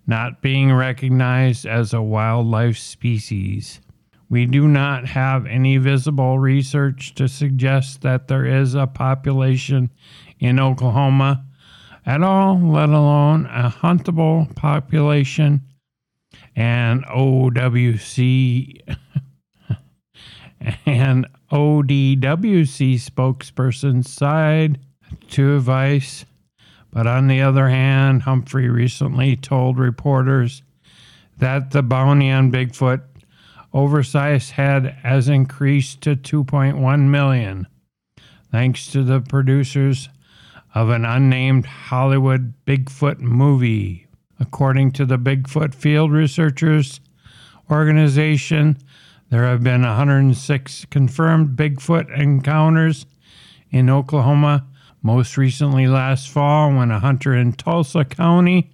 not 0.07 0.41
being 0.41 0.71
recognized 0.73 1.65
as 1.65 1.93
a 1.93 2.01
wildlife 2.01 2.77
species. 2.77 3.81
We 4.29 4.45
do 4.45 4.67
not 4.67 5.07
have 5.07 5.47
any 5.47 5.77
visible 5.77 6.37
research 6.37 7.15
to 7.15 7.27
suggest 7.27 8.01
that 8.01 8.27
there 8.27 8.45
is 8.45 8.75
a 8.75 8.85
population 8.85 9.89
in 10.39 10.59
Oklahoma 10.59 11.45
at 12.05 12.21
all, 12.21 12.59
let 12.59 12.89
alone 12.89 13.47
a 13.47 13.69
huntable 13.69 14.55
population. 14.55 15.61
And 16.55 17.05
OWC 17.05 18.81
and 20.85 21.27
ODWC 21.51 22.95
spokesperson 22.95 24.05
side 24.05 24.79
to 25.29 25.55
advice. 25.55 26.25
But 26.91 27.07
on 27.07 27.27
the 27.27 27.41
other 27.41 27.69
hand, 27.69 28.23
Humphrey 28.23 28.69
recently 28.69 29.35
told 29.35 29.77
reporters 29.77 30.63
that 31.37 31.71
the 31.71 31.81
bounty 31.81 32.31
on 32.31 32.51
Bigfoot 32.51 33.01
oversized 33.73 34.51
had 34.51 34.85
has 35.03 35.29
increased 35.29 36.01
to 36.01 36.15
2.1 36.15 37.09
million, 37.09 37.67
thanks 38.51 38.91
to 38.91 39.03
the 39.03 39.21
producers 39.21 40.09
of 40.73 40.89
an 40.89 41.05
unnamed 41.05 41.65
Hollywood 41.65 42.53
Bigfoot 42.65 43.19
movie. 43.19 44.07
According 44.39 44.93
to 44.93 45.05
the 45.05 45.17
Bigfoot 45.17 45.73
Field 45.73 46.11
Researchers 46.11 47.01
Organization, 47.69 48.77
there 49.29 49.43
have 49.43 49.63
been 49.63 49.81
106 49.81 50.85
confirmed 50.85 51.57
Bigfoot 51.57 52.09
encounters 52.17 53.05
in 53.69 53.89
Oklahoma, 53.89 54.65
most 55.03 55.37
recently 55.37 55.87
last 55.87 56.29
fall 56.29 56.73
when 56.73 56.91
a 56.91 56.99
hunter 56.99 57.35
in 57.35 57.53
Tulsa 57.53 58.05
County 58.05 58.71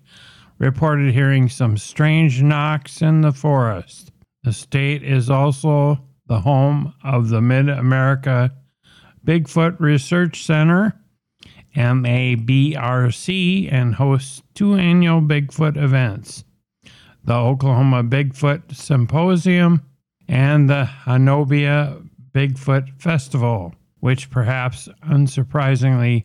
reported 0.58 1.14
hearing 1.14 1.50
some 1.50 1.78
strange 1.78 2.42
knocks 2.42 3.02
in 3.02 3.22
the 3.22 3.34
forest. 3.34 4.12
The 4.46 4.54
state 4.54 5.02
is 5.02 5.32
also 5.32 6.00
the 6.28 6.40
home 6.42 6.94
of 7.04 7.30
the 7.30 7.42
Mid 7.42 7.68
America 7.68 8.54
Bigfoot 9.26 9.80
Research 9.80 10.44
Center, 10.44 10.94
MABRC, 11.76 13.74
and 13.74 13.96
hosts 13.96 14.44
two 14.54 14.76
annual 14.76 15.20
Bigfoot 15.20 15.82
events 15.82 16.44
the 17.24 17.34
Oklahoma 17.34 18.04
Bigfoot 18.04 18.76
Symposium 18.76 19.82
and 20.28 20.70
the 20.70 20.88
Honobia 21.06 22.08
Bigfoot 22.32 23.02
Festival, 23.02 23.74
which 24.02 24.30
perhaps 24.30 24.88
unsurprisingly 25.10 26.24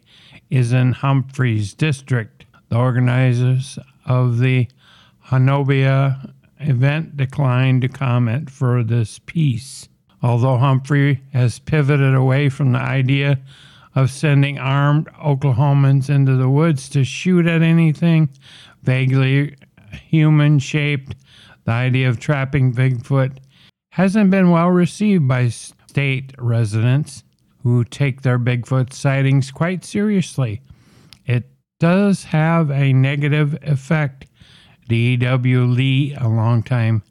is 0.50 0.74
in 0.74 0.92
Humphreys 0.92 1.72
District. 1.72 2.44
The 2.68 2.76
organizers 2.76 3.78
of 4.04 4.40
the 4.40 4.68
Honobia 5.24 6.34
event 6.60 7.16
declined 7.16 7.82
to 7.82 7.88
comment 7.88 8.50
for 8.50 8.82
this 8.82 9.18
piece. 9.18 9.88
Although 10.22 10.58
Humphrey 10.58 11.22
has 11.32 11.58
pivoted 11.58 12.14
away 12.14 12.48
from 12.48 12.72
the 12.72 12.78
idea 12.78 13.40
of 13.94 14.10
sending 14.10 14.58
armed 14.58 15.08
Oklahomans 15.14 16.10
into 16.10 16.36
the 16.36 16.48
woods 16.48 16.88
to 16.90 17.04
shoot 17.04 17.46
at 17.46 17.62
anything 17.62 18.28
vaguely 18.82 19.56
human 19.92 20.58
shaped, 20.58 21.16
the 21.64 21.72
idea 21.72 22.08
of 22.08 22.20
trapping 22.20 22.72
Bigfoot 22.72 23.38
hasn't 23.92 24.30
been 24.30 24.50
well 24.50 24.68
received 24.68 25.26
by 25.26 25.48
state 25.48 26.32
residents 26.38 27.24
who 27.62 27.84
take 27.84 28.22
their 28.22 28.38
Bigfoot 28.38 28.92
sightings 28.92 29.50
quite 29.50 29.84
seriously. 29.84 30.62
It 31.26 31.50
does 31.78 32.24
have 32.24 32.70
a 32.70 32.92
negative 32.92 33.58
effect. 33.62 34.26
D.W. 34.90 35.64
Lee, 35.66 36.14
a 36.18 36.28
longtime 36.28 37.02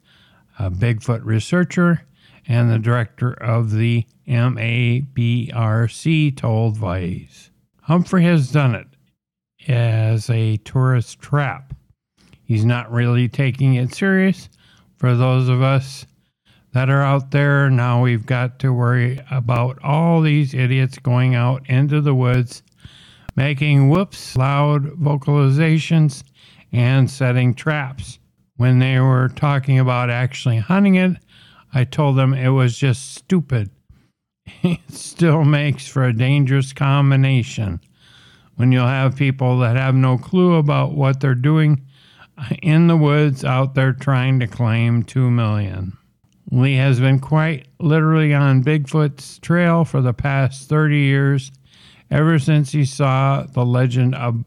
uh, 0.58 0.68
Bigfoot 0.68 1.24
researcher 1.24 2.02
and 2.46 2.70
the 2.70 2.78
director 2.78 3.32
of 3.32 3.70
the 3.70 4.04
MABRC, 4.28 5.16
told 6.36 6.76
Vice. 6.76 7.50
Humphrey 7.80 8.24
has 8.24 8.52
done 8.52 8.74
it 8.74 8.86
as 9.66 10.28
a 10.28 10.58
tourist 10.58 11.20
trap. 11.20 11.72
He's 12.44 12.66
not 12.66 12.92
really 12.92 13.30
taking 13.30 13.76
it 13.76 13.94
serious. 13.94 14.50
For 14.98 15.16
those 15.16 15.48
of 15.48 15.62
us 15.62 16.04
that 16.74 16.90
are 16.90 17.02
out 17.02 17.30
there, 17.30 17.70
now 17.70 18.02
we've 18.02 18.26
got 18.26 18.58
to 18.58 18.74
worry 18.74 19.18
about 19.30 19.82
all 19.82 20.20
these 20.20 20.52
idiots 20.52 20.98
going 20.98 21.34
out 21.34 21.66
into 21.70 22.02
the 22.02 22.14
woods, 22.14 22.62
making 23.36 23.88
whoops 23.88 24.36
loud 24.36 24.84
vocalizations, 24.98 26.24
and 26.72 27.10
setting 27.10 27.54
traps. 27.54 28.18
When 28.56 28.78
they 28.78 29.00
were 29.00 29.28
talking 29.28 29.78
about 29.78 30.10
actually 30.10 30.58
hunting 30.58 30.96
it, 30.96 31.16
I 31.72 31.84
told 31.84 32.16
them 32.16 32.34
it 32.34 32.50
was 32.50 32.76
just 32.76 33.14
stupid. 33.14 33.70
It 34.62 34.80
still 34.90 35.44
makes 35.44 35.86
for 35.86 36.04
a 36.04 36.12
dangerous 36.12 36.72
combination 36.72 37.80
when 38.56 38.72
you'll 38.72 38.86
have 38.86 39.16
people 39.16 39.58
that 39.60 39.76
have 39.76 39.94
no 39.94 40.18
clue 40.18 40.56
about 40.56 40.92
what 40.92 41.20
they're 41.20 41.34
doing 41.34 41.86
in 42.62 42.88
the 42.88 42.96
woods 42.96 43.44
out 43.44 43.74
there 43.74 43.92
trying 43.92 44.40
to 44.40 44.46
claim 44.46 45.02
2 45.02 45.30
million. 45.30 45.96
Lee 46.50 46.74
has 46.76 46.98
been 46.98 47.20
quite 47.20 47.68
literally 47.78 48.34
on 48.34 48.64
Bigfoot's 48.64 49.38
trail 49.38 49.84
for 49.84 50.00
the 50.00 50.12
past 50.12 50.68
30 50.68 50.98
years, 50.98 51.52
ever 52.10 52.38
since 52.38 52.72
he 52.72 52.84
saw 52.84 53.44
The 53.44 53.64
Legend 53.64 54.14
of 54.14 54.44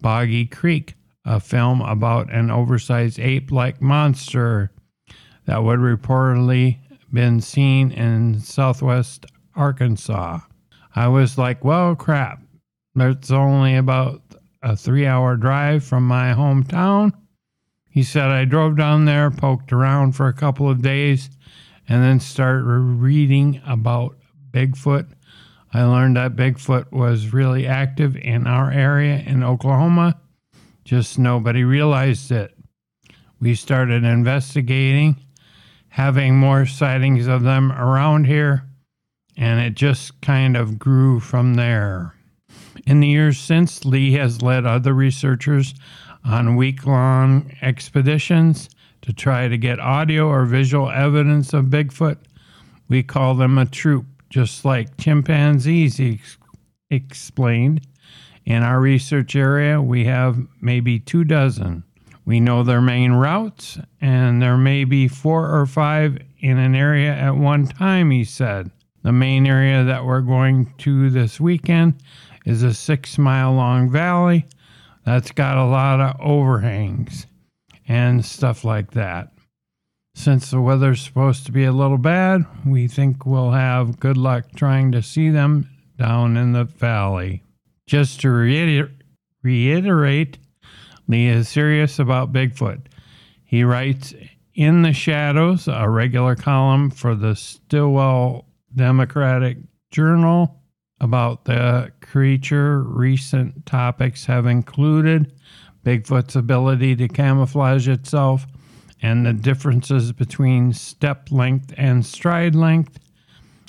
Boggy 0.00 0.46
Creek, 0.46 0.94
a 1.24 1.40
film 1.40 1.80
about 1.80 2.32
an 2.32 2.50
oversized 2.50 3.18
ape 3.18 3.50
like 3.50 3.80
monster 3.80 4.70
that 5.46 5.62
would 5.62 5.80
reportedly 5.80 6.78
been 7.12 7.40
seen 7.40 7.90
in 7.92 8.40
southwest 8.40 9.26
Arkansas. 9.54 10.40
I 10.94 11.08
was 11.08 11.38
like, 11.38 11.64
well, 11.64 11.94
crap. 11.94 12.40
That's 12.94 13.30
only 13.30 13.76
about 13.76 14.22
a 14.62 14.76
three 14.76 15.06
hour 15.06 15.36
drive 15.36 15.84
from 15.84 16.06
my 16.06 16.32
hometown. 16.32 17.12
He 17.90 18.02
said, 18.02 18.24
I 18.24 18.44
drove 18.44 18.76
down 18.76 19.04
there, 19.04 19.30
poked 19.30 19.72
around 19.72 20.12
for 20.12 20.26
a 20.26 20.32
couple 20.32 20.68
of 20.68 20.82
days, 20.82 21.30
and 21.88 22.02
then 22.02 22.18
started 22.18 22.64
reading 22.64 23.60
about 23.66 24.16
Bigfoot. 24.50 25.06
I 25.72 25.84
learned 25.84 26.16
that 26.16 26.36
Bigfoot 26.36 26.90
was 26.92 27.32
really 27.32 27.66
active 27.66 28.16
in 28.16 28.46
our 28.46 28.70
area 28.70 29.22
in 29.26 29.42
Oklahoma, 29.42 30.20
just 30.84 31.18
nobody 31.18 31.64
realized 31.64 32.30
it. 32.30 32.54
We 33.40 33.54
started 33.54 34.04
investigating, 34.04 35.16
having 35.88 36.36
more 36.36 36.66
sightings 36.66 37.26
of 37.26 37.42
them 37.42 37.72
around 37.72 38.26
here, 38.26 38.64
and 39.36 39.60
it 39.60 39.74
just 39.74 40.20
kind 40.20 40.56
of 40.56 40.78
grew 40.78 41.20
from 41.20 41.54
there. 41.54 42.14
In 42.86 43.00
the 43.00 43.08
years 43.08 43.38
since, 43.38 43.84
Lee 43.84 44.12
has 44.12 44.42
led 44.42 44.66
other 44.66 44.92
researchers 44.92 45.74
on 46.24 46.56
week 46.56 46.86
long 46.86 47.52
expeditions 47.62 48.68
to 49.02 49.12
try 49.12 49.48
to 49.48 49.58
get 49.58 49.80
audio 49.80 50.28
or 50.28 50.44
visual 50.44 50.90
evidence 50.90 51.52
of 51.52 51.66
Bigfoot. 51.66 52.18
We 52.88 53.02
call 53.02 53.34
them 53.34 53.58
a 53.58 53.66
troop, 53.66 54.06
just 54.30 54.64
like 54.64 54.96
chimpanzees, 54.96 55.96
he 55.96 56.14
ex- 56.14 56.38
explained. 56.90 57.86
In 58.44 58.62
our 58.62 58.80
research 58.80 59.34
area, 59.36 59.80
we 59.80 60.04
have 60.04 60.38
maybe 60.60 60.98
two 60.98 61.24
dozen. 61.24 61.84
We 62.26 62.40
know 62.40 62.62
their 62.62 62.80
main 62.80 63.12
routes, 63.12 63.78
and 64.00 64.40
there 64.40 64.56
may 64.56 64.84
be 64.84 65.08
four 65.08 65.50
or 65.54 65.66
five 65.66 66.18
in 66.38 66.58
an 66.58 66.74
area 66.74 67.14
at 67.14 67.36
one 67.36 67.66
time, 67.66 68.10
he 68.10 68.24
said. 68.24 68.70
The 69.02 69.12
main 69.12 69.46
area 69.46 69.84
that 69.84 70.04
we're 70.04 70.22
going 70.22 70.72
to 70.78 71.10
this 71.10 71.38
weekend 71.38 71.94
is 72.46 72.62
a 72.62 72.72
six 72.74 73.18
mile 73.18 73.52
long 73.52 73.90
valley 73.90 74.46
that's 75.04 75.30
got 75.30 75.58
a 75.58 75.66
lot 75.66 76.00
of 76.00 76.20
overhangs 76.20 77.26
and 77.86 78.24
stuff 78.24 78.64
like 78.64 78.92
that. 78.92 79.30
Since 80.14 80.50
the 80.50 80.60
weather's 80.60 81.02
supposed 81.02 81.44
to 81.46 81.52
be 81.52 81.64
a 81.64 81.72
little 81.72 81.98
bad, 81.98 82.46
we 82.64 82.88
think 82.88 83.26
we'll 83.26 83.50
have 83.50 84.00
good 84.00 84.16
luck 84.16 84.46
trying 84.54 84.92
to 84.92 85.02
see 85.02 85.28
them 85.28 85.68
down 85.98 86.36
in 86.36 86.52
the 86.52 86.64
valley. 86.64 87.43
Just 87.86 88.20
to 88.20 88.30
reiter- 88.30 88.92
reiterate, 89.42 90.38
Lee 91.06 91.28
is 91.28 91.48
serious 91.48 91.98
about 91.98 92.32
Bigfoot. 92.32 92.86
He 93.44 93.62
writes 93.62 94.14
In 94.54 94.82
the 94.82 94.92
Shadows, 94.92 95.68
a 95.68 95.88
regular 95.88 96.34
column 96.34 96.90
for 96.90 97.14
the 97.14 97.36
Stilwell 97.36 98.46
Democratic 98.74 99.58
Journal 99.90 100.62
about 101.00 101.44
the 101.44 101.92
creature. 102.00 102.82
Recent 102.82 103.66
topics 103.66 104.24
have 104.24 104.46
included 104.46 105.32
Bigfoot's 105.84 106.36
ability 106.36 106.96
to 106.96 107.08
camouflage 107.08 107.86
itself 107.88 108.46
and 109.02 109.26
the 109.26 109.34
differences 109.34 110.12
between 110.12 110.72
step 110.72 111.28
length 111.30 111.74
and 111.76 112.06
stride 112.06 112.54
length, 112.54 112.98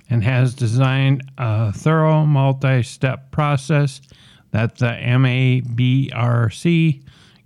and 0.09 0.23
has 0.23 0.53
designed 0.53 1.23
a 1.37 1.73
thorough 1.73 2.25
multi 2.25 2.83
step 2.83 3.31
process 3.31 4.01
that 4.51 4.77
the 4.77 4.87
MABRC 5.01 6.13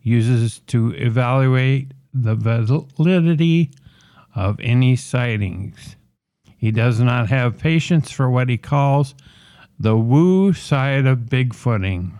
uses 0.01 0.59
to 0.67 0.93
evaluate 0.95 1.93
the 2.13 2.35
validity 2.35 3.71
of 4.35 4.59
any 4.59 4.95
sightings. 4.95 5.95
He 6.57 6.71
does 6.71 6.99
not 6.99 7.29
have 7.29 7.57
patience 7.57 8.11
for 8.11 8.29
what 8.29 8.49
he 8.49 8.57
calls 8.57 9.15
the 9.79 9.95
woo 9.95 10.51
side 10.51 11.05
of 11.05 11.19
Bigfooting. 11.19 12.19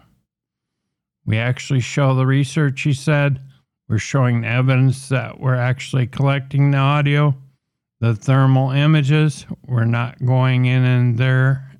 We 1.25 1.37
actually 1.37 1.81
show 1.81 2.15
the 2.15 2.25
research, 2.25 2.81
he 2.81 2.93
said. 2.93 3.41
We're 3.89 3.97
showing 3.97 4.45
evidence 4.45 5.09
that 5.09 5.39
we're 5.39 5.55
actually 5.55 6.07
collecting 6.07 6.71
the 6.71 6.77
audio, 6.77 7.35
the 7.99 8.15
thermal 8.15 8.71
images. 8.71 9.45
We're 9.65 9.85
not 9.85 10.23
going 10.23 10.65
in 10.65 10.83
and 10.83 11.17
there. 11.17 11.71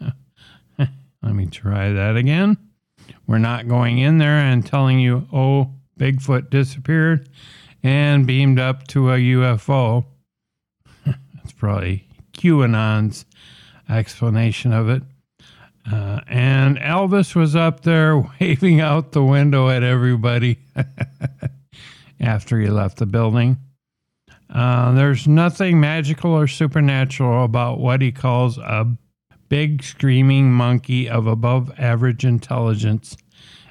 Let 0.78 1.34
me 1.34 1.46
try 1.46 1.92
that 1.92 2.16
again. 2.16 2.56
We're 3.26 3.38
not 3.38 3.68
going 3.68 3.98
in 3.98 4.18
there 4.18 4.38
and 4.38 4.66
telling 4.66 5.00
you, 5.00 5.26
oh, 5.32 5.70
Bigfoot 5.98 6.50
disappeared 6.50 7.28
and 7.82 8.26
beamed 8.26 8.58
up 8.58 8.86
to 8.88 9.10
a 9.10 9.18
UFO. 9.18 10.04
That's 11.06 11.52
probably 11.56 12.06
QAnon's 12.34 13.24
explanation 13.88 14.72
of 14.72 14.88
it. 14.88 15.02
Uh, 15.90 16.20
and 16.28 16.78
Elvis 16.78 17.34
was 17.34 17.56
up 17.56 17.82
there 17.82 18.18
waving 18.40 18.80
out 18.80 19.12
the 19.12 19.24
window 19.24 19.68
at 19.68 19.82
everybody 19.82 20.58
after 22.20 22.58
he 22.60 22.68
left 22.68 22.98
the 22.98 23.06
building. 23.06 23.58
Uh, 24.52 24.92
there's 24.92 25.26
nothing 25.26 25.80
magical 25.80 26.32
or 26.32 26.46
supernatural 26.46 27.44
about 27.44 27.80
what 27.80 28.02
he 28.02 28.12
calls 28.12 28.58
a 28.58 28.86
big 29.48 29.82
screaming 29.82 30.52
monkey 30.52 31.08
of 31.08 31.26
above 31.26 31.72
average 31.78 32.22
intelligence, 32.24 33.16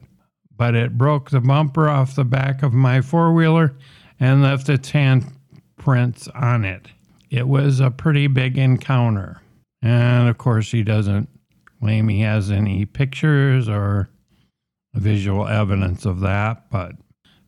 But 0.55 0.75
it 0.75 0.97
broke 0.97 1.29
the 1.29 1.41
bumper 1.41 1.89
off 1.89 2.15
the 2.15 2.23
back 2.23 2.63
of 2.63 2.73
my 2.73 3.01
four 3.01 3.33
wheeler 3.33 3.75
and 4.19 4.41
left 4.43 4.69
its 4.69 4.91
handprints 4.91 6.29
on 6.35 6.65
it. 6.65 6.87
It 7.29 7.47
was 7.47 7.79
a 7.79 7.89
pretty 7.89 8.27
big 8.27 8.57
encounter. 8.57 9.41
And 9.81 10.29
of 10.29 10.37
course, 10.37 10.71
he 10.71 10.83
doesn't 10.83 11.29
claim 11.79 12.07
he 12.07 12.19
has 12.21 12.51
any 12.51 12.85
pictures 12.85 13.67
or 13.67 14.09
visual 14.93 15.47
evidence 15.47 16.05
of 16.05 16.19
that, 16.19 16.69
but 16.69 16.93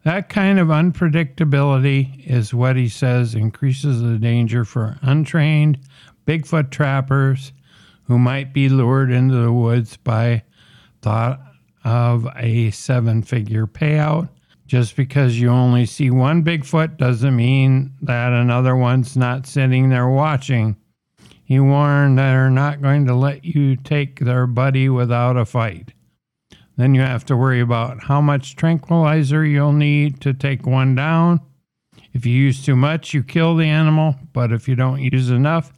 that 0.03 0.29
kind 0.29 0.59
of 0.59 0.67
unpredictability 0.67 2.25
is 2.27 2.53
what 2.53 2.75
he 2.75 2.89
says 2.89 3.35
increases 3.35 4.01
the 4.01 4.17
danger 4.17 4.65
for 4.65 4.97
untrained 5.01 5.79
Bigfoot 6.25 6.71
trappers 6.71 7.51
who 8.03 8.19
might 8.19 8.53
be 8.53 8.69
lured 8.69 9.11
into 9.11 9.35
the 9.35 9.51
woods 9.51 9.97
by 9.97 10.43
thought 11.01 11.39
of 11.83 12.27
a 12.35 12.71
seven 12.71 13.23
figure 13.23 13.67
payout. 13.67 14.29
Just 14.65 14.95
because 14.95 15.39
you 15.39 15.49
only 15.49 15.85
see 15.85 16.09
one 16.09 16.43
Bigfoot 16.43 16.97
doesn't 16.97 17.35
mean 17.35 17.93
that 18.01 18.31
another 18.31 18.75
one's 18.75 19.15
not 19.15 19.45
sitting 19.45 19.89
there 19.89 20.07
watching. 20.07 20.77
He 21.43 21.59
warned 21.59 22.17
they're 22.17 22.49
not 22.49 22.81
going 22.81 23.05
to 23.05 23.13
let 23.13 23.43
you 23.43 23.75
take 23.75 24.19
their 24.19 24.47
buddy 24.47 24.89
without 24.89 25.37
a 25.37 25.45
fight. 25.45 25.93
Then 26.75 26.95
you 26.95 27.01
have 27.01 27.25
to 27.25 27.37
worry 27.37 27.59
about 27.59 28.03
how 28.03 28.21
much 28.21 28.55
tranquilizer 28.55 29.45
you'll 29.45 29.73
need 29.73 30.21
to 30.21 30.33
take 30.33 30.65
one 30.65 30.95
down. 30.95 31.39
If 32.13 32.25
you 32.25 32.33
use 32.33 32.63
too 32.63 32.75
much, 32.75 33.13
you 33.13 33.23
kill 33.23 33.55
the 33.55 33.67
animal, 33.67 34.15
but 34.33 34.51
if 34.51 34.67
you 34.67 34.75
don't 34.75 35.01
use 35.01 35.29
enough, 35.29 35.73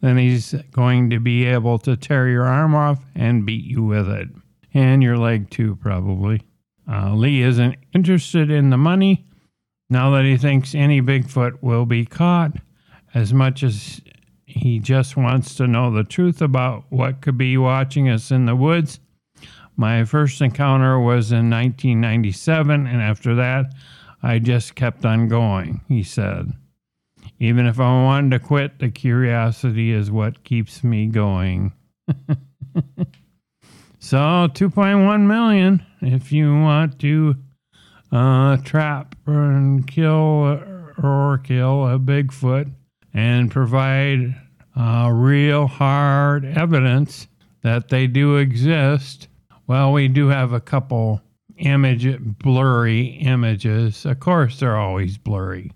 then 0.00 0.16
he's 0.16 0.54
going 0.70 1.10
to 1.10 1.18
be 1.18 1.44
able 1.44 1.78
to 1.80 1.96
tear 1.96 2.28
your 2.28 2.44
arm 2.44 2.74
off 2.74 3.00
and 3.14 3.44
beat 3.44 3.64
you 3.64 3.82
with 3.82 4.08
it. 4.08 4.28
And 4.74 5.02
your 5.02 5.16
leg, 5.16 5.50
too, 5.50 5.76
probably. 5.76 6.42
Uh, 6.90 7.14
Lee 7.14 7.42
isn't 7.42 7.76
interested 7.94 8.50
in 8.50 8.70
the 8.70 8.76
money 8.78 9.26
now 9.90 10.10
that 10.10 10.24
he 10.24 10.36
thinks 10.36 10.74
any 10.74 11.00
Bigfoot 11.00 11.62
will 11.62 11.86
be 11.86 12.04
caught 12.04 12.52
as 13.14 13.32
much 13.32 13.62
as 13.62 14.00
he 14.44 14.78
just 14.78 15.16
wants 15.16 15.54
to 15.54 15.66
know 15.66 15.90
the 15.90 16.04
truth 16.04 16.42
about 16.42 16.84
what 16.90 17.20
could 17.20 17.38
be 17.38 17.56
watching 17.56 18.08
us 18.08 18.30
in 18.30 18.46
the 18.46 18.56
woods. 18.56 19.00
My 19.78 20.04
first 20.04 20.40
encounter 20.40 20.98
was 20.98 21.30
in 21.30 21.48
1997, 21.50 22.84
and 22.88 23.00
after 23.00 23.36
that, 23.36 23.72
I 24.24 24.40
just 24.40 24.74
kept 24.74 25.04
on 25.06 25.28
going, 25.28 25.82
he 25.86 26.02
said. 26.02 26.52
Even 27.38 27.64
if 27.64 27.78
I 27.78 28.02
wanted 28.02 28.32
to 28.32 28.44
quit, 28.44 28.80
the 28.80 28.90
curiosity 28.90 29.92
is 29.92 30.10
what 30.10 30.42
keeps 30.42 30.82
me 30.82 31.06
going. 31.06 31.72
so, 34.00 34.16
2.1 34.18 35.26
million 35.26 35.86
if 36.00 36.32
you 36.32 36.52
want 36.54 36.98
to 36.98 37.36
uh, 38.10 38.56
trap 38.56 39.14
and 39.26 39.86
kill 39.86 40.60
or 41.00 41.40
kill 41.44 41.86
a 41.86 42.00
Bigfoot 42.00 42.68
and 43.14 43.48
provide 43.48 44.34
uh, 44.76 45.08
real 45.12 45.68
hard 45.68 46.44
evidence 46.44 47.28
that 47.62 47.90
they 47.90 48.08
do 48.08 48.38
exist. 48.38 49.27
Well, 49.68 49.92
we 49.92 50.08
do 50.08 50.28
have 50.28 50.54
a 50.54 50.60
couple 50.60 51.20
image 51.58 52.18
blurry 52.38 53.02
images. 53.20 54.06
Of 54.06 54.18
course, 54.18 54.58
they're 54.58 54.78
always 54.78 55.18
blurry. 55.18 55.72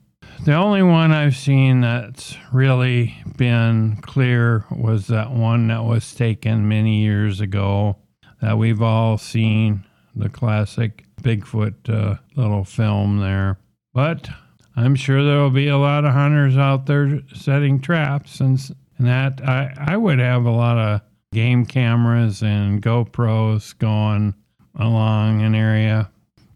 The 0.47 0.55
only 0.55 0.83
one 0.83 1.13
I've 1.13 1.37
seen 1.37 1.83
that's 1.83 2.35
really 2.53 3.15
been 3.37 3.99
clear 4.01 4.65
was 4.71 5.09
that 5.09 5.31
one 5.31 5.69
that 5.69 5.85
was 5.85 6.15
taken 6.15 6.67
many 6.67 7.03
years 7.03 7.41
ago 7.41 7.99
that 8.41 8.57
we've 8.57 8.81
all 8.81 9.19
seen 9.19 9.85
the 10.17 10.31
classic 10.31 11.05
Bigfoot 11.21 11.89
uh, 11.89 12.17
little 12.35 12.65
film 12.65 13.19
there. 13.19 13.59
But 13.93 14.31
I'm 14.75 14.95
sure 14.95 15.23
there 15.23 15.39
will 15.39 15.51
be 15.51 15.69
a 15.69 15.77
lot 15.77 16.07
of 16.07 16.15
hunters 16.15 16.57
out 16.57 16.87
there 16.87 17.21
setting 17.35 17.79
traps, 17.79 18.41
and, 18.41 18.59
and 18.97 19.07
that 19.07 19.47
I, 19.47 19.75
I 19.77 19.97
would 19.99 20.19
have 20.19 20.47
a 20.47 20.51
lot 20.51 20.79
of 20.79 21.03
game 21.33 21.65
cameras 21.65 22.43
and 22.43 22.83
GoPros 22.83 23.77
going 23.79 24.35
along 24.77 25.43
an 25.43 25.55
area 25.55 26.11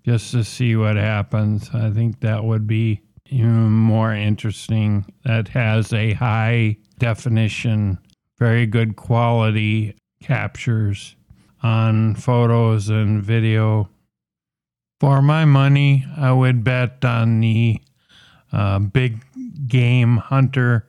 just 0.04 0.30
to 0.30 0.44
see 0.44 0.76
what 0.76 0.96
happens. 0.96 1.70
I 1.74 1.90
think 1.90 2.20
that 2.20 2.44
would 2.44 2.66
be 2.66 3.00
even 3.26 3.70
more 3.70 4.14
interesting. 4.14 5.04
That 5.24 5.48
has 5.48 5.92
a 5.92 6.12
high 6.12 6.76
definition, 6.98 7.98
very 8.38 8.66
good 8.66 8.96
quality 8.96 9.96
captures 10.22 11.16
on 11.62 12.14
photos 12.14 12.88
and 12.88 13.22
video. 13.22 13.88
For 15.00 15.20
my 15.20 15.44
money, 15.44 16.06
I 16.16 16.32
would 16.32 16.62
bet 16.64 17.04
on 17.04 17.40
the 17.40 17.80
uh, 18.52 18.78
big 18.78 19.24
game 19.66 20.18
hunter 20.18 20.86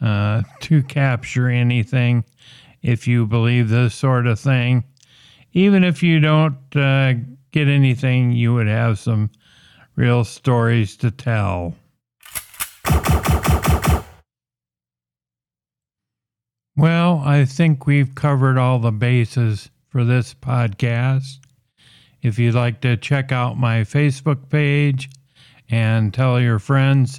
uh, 0.00 0.42
to 0.60 0.82
capture 0.84 1.48
anything 1.48 2.24
if 2.82 3.06
you 3.06 3.26
believe 3.26 3.68
this 3.68 3.94
sort 3.94 4.26
of 4.26 4.38
thing. 4.38 4.84
Even 5.52 5.84
if 5.84 6.02
you 6.02 6.20
don't 6.20 6.76
uh, 6.76 7.14
get 7.52 7.68
anything, 7.68 8.32
you 8.32 8.54
would 8.54 8.68
have 8.68 8.98
some 8.98 9.30
real 9.96 10.24
stories 10.24 10.96
to 10.96 11.10
tell. 11.10 11.74
Well, 16.76 17.22
I 17.24 17.44
think 17.44 17.86
we've 17.86 18.14
covered 18.14 18.56
all 18.56 18.78
the 18.78 18.92
bases 18.92 19.68
for 19.88 20.04
this 20.04 20.32
podcast. 20.32 21.38
If 22.22 22.38
you'd 22.38 22.54
like 22.54 22.80
to 22.82 22.96
check 22.96 23.32
out 23.32 23.58
my 23.58 23.80
Facebook 23.80 24.48
page 24.48 25.10
and 25.68 26.14
tell 26.14 26.40
your 26.40 26.60
friends 26.60 27.18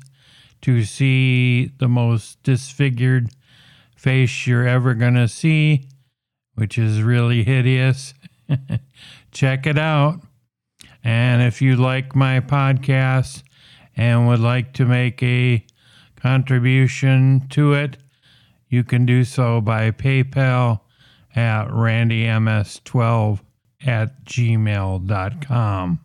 to 0.61 0.83
see 0.83 1.71
the 1.77 1.89
most 1.89 2.41
disfigured 2.43 3.29
face 3.99 4.47
you're 4.47 4.65
ever 4.65 4.93
going 4.93 5.15
to 5.15 5.27
see, 5.27 5.83
which 6.55 6.77
is 6.77 7.03
really 7.03 7.43
hideous, 7.43 8.13
check 9.31 9.67
it 9.67 9.77
out. 9.77 10.21
And 11.03 11.41
if 11.41 11.61
you 11.61 11.75
like 11.75 12.15
my 12.15 12.39
podcast 12.39 13.43
and 13.97 14.25
would 14.27 14.39
like 14.39 14.71
to 14.75 14.85
make 14.85 15.21
a 15.21 15.65
contribution 16.15 17.45
to 17.49 17.73
it, 17.73 17.97
you 18.69 18.85
can 18.85 19.05
do 19.05 19.25
so 19.25 19.59
by 19.59 19.91
PayPal 19.91 20.79
at 21.35 21.67
randyms12 21.67 23.39
at 23.85 24.23
gmail.com. 24.23 25.99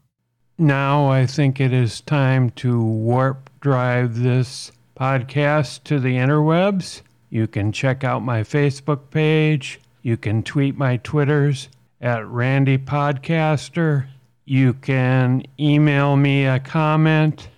Now 0.59 1.07
I 1.07 1.26
think 1.26 1.61
it 1.61 1.72
is 1.72 2.00
time 2.00 2.50
to 2.50 2.83
warp 2.83 3.50
drive 3.61 4.18
this 4.18 4.72
podcast 4.98 5.85
to 5.85 6.00
the 6.00 6.16
interwebs. 6.16 7.02
You 7.35 7.47
can 7.49 7.73
check 7.73 8.05
out 8.05 8.23
my 8.23 8.42
Facebook 8.42 9.11
page. 9.11 9.81
You 10.03 10.16
can 10.16 10.44
tweet 10.44 10.79
my 10.79 10.99
Twitters 10.99 11.68
at 12.01 12.25
Randy 12.29 12.79
Podcaster. 12.79 14.07
You 14.44 14.75
can 14.75 15.42
email 15.59 16.14
me 16.14 16.47
a 16.47 16.61
comment 16.61 17.49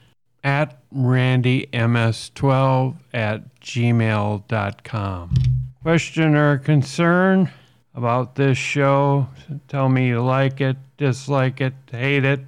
at 0.42 0.78
randyms12 0.90 2.96
at 3.12 3.60
gmail.com. 3.60 5.34
Question 5.82 6.34
or 6.34 6.56
concern 6.56 7.50
about 7.94 8.34
this 8.34 8.56
show? 8.56 9.28
Tell 9.68 9.90
me 9.90 10.08
you 10.08 10.22
like 10.22 10.62
it, 10.62 10.78
dislike 10.96 11.60
it, 11.60 11.74
hate 11.92 12.24
it, 12.24 12.40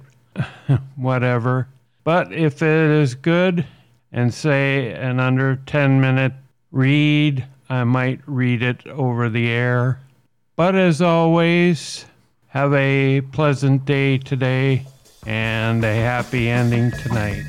whatever. 0.95 1.67
But 2.03 2.33
if 2.33 2.63
it 2.63 2.89
is 2.89 3.13
good 3.13 3.67
and 4.11 4.33
say 4.33 4.93
an 4.93 5.19
under 5.19 5.57
10 5.57 6.01
minute 6.01 6.33
read, 6.71 7.45
I 7.69 7.83
might 7.83 8.21
read 8.25 8.61
it 8.63 8.85
over 8.87 9.29
the 9.29 9.49
air. 9.49 9.99
But 10.55 10.75
as 10.75 11.01
always, 11.01 12.05
have 12.47 12.73
a 12.73 13.21
pleasant 13.21 13.85
day 13.85 14.17
today 14.17 14.85
and 15.25 15.83
a 15.83 15.95
happy 15.95 16.49
ending 16.49 16.91
tonight. 16.91 17.45